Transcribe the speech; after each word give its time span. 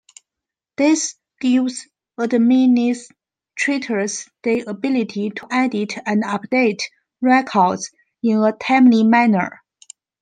This 0.77 1.13
gives 1.41 1.87
administrators 2.19 4.27
the 4.41 4.61
ability 4.67 5.29
to 5.29 5.47
edit 5.51 5.93
and 6.07 6.23
update 6.23 6.79
records 7.21 7.91
in 8.23 8.41
a 8.41 8.51
timely 8.51 9.03
manner. 9.03 9.61